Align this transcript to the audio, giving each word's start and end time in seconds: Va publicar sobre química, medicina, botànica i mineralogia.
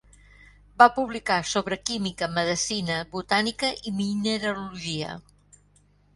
Va 0.81 0.85
publicar 0.95 1.37
sobre 1.49 1.77
química, 1.89 2.29
medicina, 2.39 2.97
botànica 3.13 3.71
i 3.85 3.95
mineralogia. 4.01 5.15